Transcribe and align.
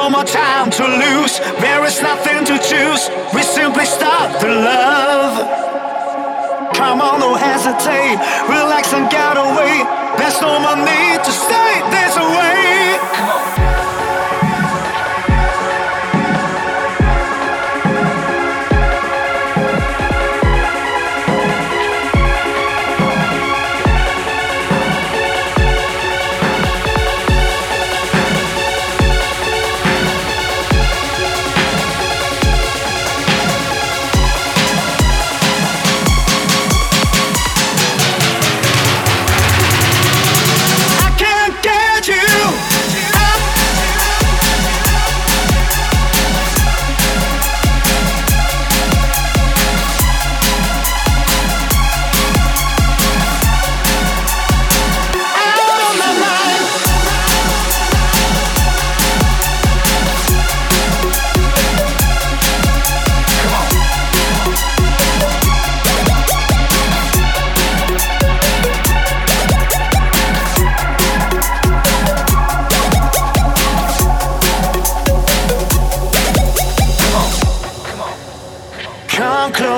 No 0.00 0.08
more 0.08 0.24
time 0.24 0.70
to 0.70 0.84
lose, 0.86 1.38
there 1.60 1.84
is 1.84 2.00
nothing 2.00 2.46
to 2.46 2.56
choose. 2.56 3.10
We 3.34 3.42
simply 3.42 3.84
start 3.84 4.40
the 4.40 4.48
love. 4.48 5.34
Come 6.74 7.02
on, 7.02 7.20
don't 7.20 7.38
hesitate, 7.38 8.16
relax 8.48 8.94
and 8.94 9.10
get 9.10 9.36
away. 9.36 9.84
There's 10.16 10.40
no 10.40 10.58
more 10.58 10.76
need 10.76 11.22
to 11.22 11.30
stay 11.30 11.59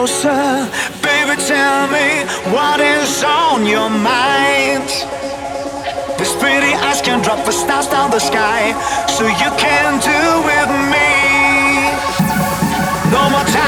closer. 0.00 0.66
Baby, 1.02 1.36
tell 1.42 1.86
me 1.88 2.24
what 2.54 2.80
is 2.80 3.22
on 3.22 3.66
your 3.66 3.90
mind. 3.90 4.88
These 6.18 6.34
pretty 6.40 6.72
eyes 6.86 7.02
can 7.02 7.22
drop 7.22 7.44
the 7.44 7.52
stars 7.52 7.86
down 7.86 8.10
the 8.10 8.18
sky, 8.18 8.72
so 9.08 9.26
you 9.26 9.50
can 9.64 10.00
do 10.00 10.20
with 10.48 10.70
me. 10.92 11.10
No 13.12 13.28
more. 13.30 13.59